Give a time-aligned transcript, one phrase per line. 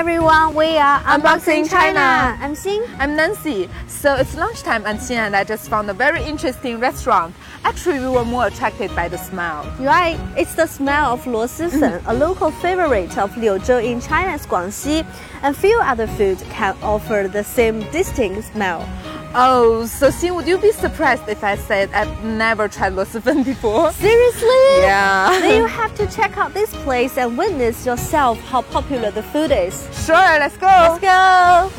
[0.00, 2.34] everyone, we are Unboxing China.
[2.40, 2.88] I'm Xin.
[2.98, 3.68] I'm Nancy.
[3.86, 7.34] So it's lunchtime and Xin and I just found a very interesting restaurant.
[7.64, 9.62] Actually, we were more attracted by the smell.
[9.78, 12.02] Right, it's the smell of luosifen, mm.
[12.06, 15.04] a local favorite of Liuzhou in China's Guangxi.
[15.42, 18.88] And few other foods can offer the same distinct smell.
[19.32, 23.92] Oh, so Xin, would you be surprised if I said I've never tried luosifen before?
[23.92, 24.48] Seriously?
[24.80, 25.38] Yeah.
[25.40, 29.52] then you have to check out this place and witness yourself how popular the food
[29.52, 29.86] is.
[30.04, 30.66] Sure, let's go.
[30.66, 31.70] Let's go.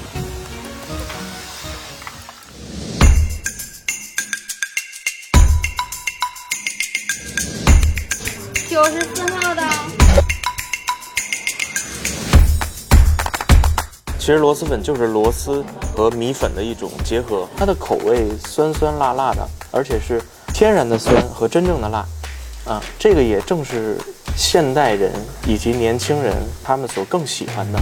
[8.72, 10.01] Yo,
[14.22, 15.64] 其实螺蛳粉就是螺蛳
[15.96, 20.22] 和米粉的一种结合，它的口味酸酸辣辣的，而且是
[20.54, 22.06] 天然的酸和真正的辣，
[22.64, 23.98] 啊，这个也正是
[24.38, 25.12] 现代人
[25.48, 27.80] 以及年轻人他们所更喜欢的。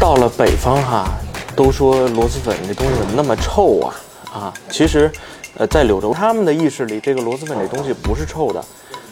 [0.00, 1.12] 到了北方哈，
[1.54, 3.94] 都说螺蛳粉这东西怎么那么臭啊
[4.32, 4.54] 啊！
[4.68, 5.10] 其实，
[5.56, 8.64] 呃，在柳州他们的意识里，这个螺蛳粉这东西不是臭的，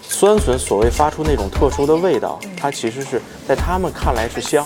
[0.02, 4.64] 酸笋所谓发出那种特殊的味道，它其实是在他们看来是香，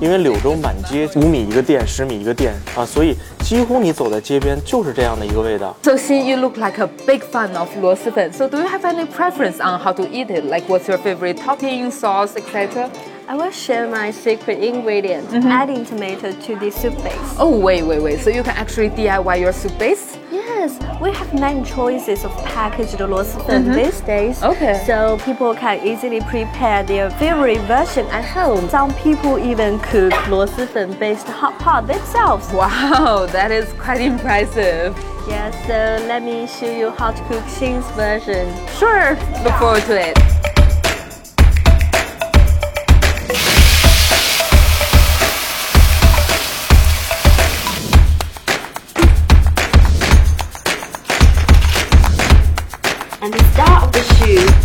[0.00, 5.76] 因为柳州满街五米一个店，十米一个店啊，所以几乎你走在街边就是这样的一个味道。
[5.82, 8.32] So Xin, you look like a big fan of 螺蛳粉.
[8.32, 10.44] So do you have any preference on how to eat it?
[10.44, 12.88] Like what's your favorite topping, sauce, etc.?
[13.26, 17.14] I will share my secret ingredient, adding tomato to the soup base.
[17.38, 18.20] Oh wait, wait, wait.
[18.20, 20.16] So you can actually DIY your soup base?
[20.32, 23.72] Yes, we have many choices of packaged loss mm-hmm.
[23.72, 24.40] these days.
[24.42, 24.80] Okay.
[24.86, 28.68] So people can easily prepare their favorite version at home.
[28.68, 30.54] Some people even cook loss
[31.00, 32.48] based hot pot themselves.
[32.52, 34.96] Wow, that is quite impressive.
[35.26, 38.46] Yeah, so let me show you how to cook Xin's version.
[38.78, 40.49] Sure, look forward to it.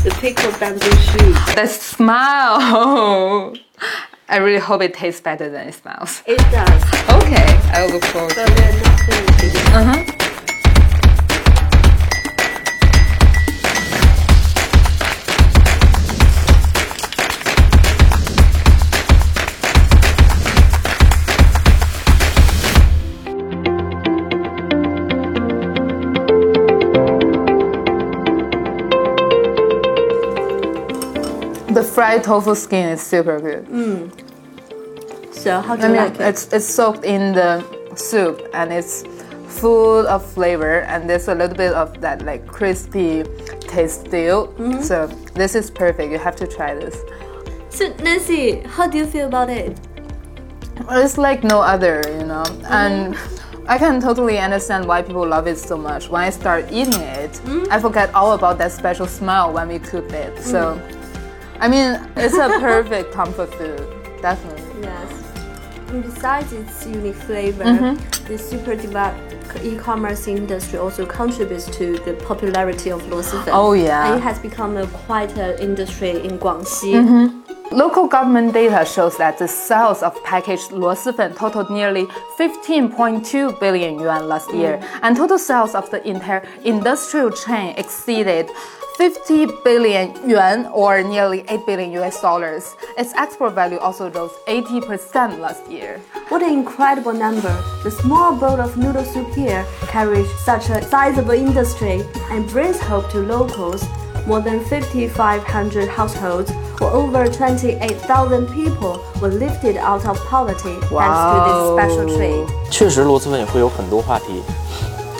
[0.05, 1.33] The pickled bamboo shoe.
[1.55, 3.53] The smell.
[4.29, 6.21] I really hope it tastes better than it smells.
[6.25, 6.83] It does.
[7.23, 8.55] Okay, I will look forward to But it.
[8.55, 9.55] we're not finished.
[9.75, 10.03] Uh-huh.
[10.05, 10.24] The
[31.95, 33.65] fried tofu skin is super good.
[33.67, 34.11] Mm.
[35.33, 36.21] So how do I you mean, like it?
[36.21, 37.63] it's it's soaked in the
[37.95, 39.03] soup and it's
[39.47, 43.23] full of flavor and there's a little bit of that like crispy
[43.61, 44.47] taste still.
[44.47, 44.81] Mm-hmm.
[44.81, 46.11] So this is perfect.
[46.11, 46.97] You have to try this.
[47.69, 49.79] So Nancy, how do you feel about it?
[50.91, 52.43] It's like no other, you know.
[52.43, 52.73] Mm-hmm.
[52.73, 53.17] And
[53.69, 56.09] I can totally understand why people love it so much.
[56.09, 57.71] When I start eating it, mm-hmm.
[57.71, 60.37] I forget all about that special smell when we cook it.
[60.39, 61.04] So, mm-hmm.
[61.59, 63.87] I mean, it's a perfect comfort food,
[64.21, 64.81] definitely.
[64.81, 65.25] Yes.
[65.89, 68.25] And besides its unique flavor, mm-hmm.
[68.27, 74.19] the super developed e-commerce industry also contributes to the popularity of Luosi Oh yeah, and
[74.19, 76.93] it has become a quite an industry in Guangxi.
[76.93, 77.44] Mm-hmm.
[77.75, 82.05] Local government data shows that the sales of packaged luosifen totaled nearly
[82.37, 84.99] 15.2 billion yuan last year, mm.
[85.03, 88.49] and total sales of the entire industrial chain exceeded
[88.95, 92.77] 50 billion yuan or nearly 8 billion US dollars.
[92.97, 95.99] Its export value also rose 80% last year.
[96.29, 97.61] What an incredible number!
[97.83, 103.11] The small bowl of noodle soup here carries such a sizable industry and brings hope
[103.11, 103.83] to locals
[104.27, 111.37] More than 5,500 households or over 28,000 people were lifted out of poverty thanks to
[111.45, 112.45] this special trade.
[112.71, 114.41] 确实，螺蛳粉也会有很多话题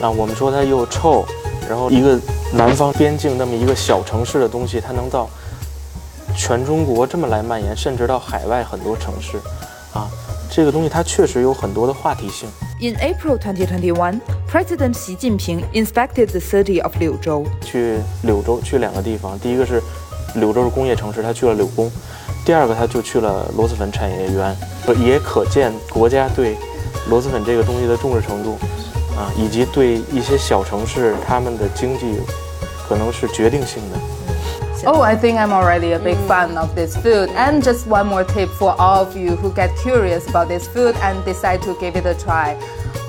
[0.02, 0.10] 啊。
[0.10, 1.24] 我们说它又臭，
[1.70, 2.20] 然后一个
[2.52, 5.30] 南方边境那么一个小城市的东西，它能到
[6.36, 9.38] 全中国这么来蔓延，甚至到海外很多城市
[9.94, 10.10] 啊。
[10.50, 12.50] 这个东西它确实有很多的话题性。
[12.82, 17.46] In April 2021, President Xi Jinping inspected the city of Liuzhou.
[17.62, 19.82] 去柳州去两个地方，第一个是
[20.36, 21.90] 柳州是工业城市，他去了柳工；
[22.46, 24.54] 第二个他就去了螺蛳粉产业园，
[25.00, 26.58] 也可见国家对
[27.10, 28.58] 螺蛳粉这个东西的重视程度
[29.16, 32.20] 啊，以及对一些小城市他们的经济
[32.90, 33.98] 可能是决定性的。
[34.88, 36.28] Oh, I think I'm already a big mm.
[36.28, 37.30] fan of this food.
[37.30, 40.96] And just one more tip for all of you who get curious about this food
[40.98, 42.54] and decide to give it a try.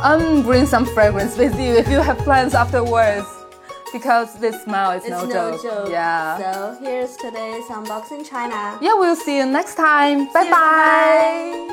[0.02, 3.26] Um, bring some fragrance with you if you have plans afterwards.
[3.92, 5.62] Because this smell is it's no, no joke.
[5.62, 5.88] joke.
[5.90, 6.38] Yeah.
[6.38, 8.78] So here's today's unboxing China.
[8.80, 10.26] Yeah, we'll see you next time.
[10.32, 10.50] Bye.
[10.50, 11.72] bye.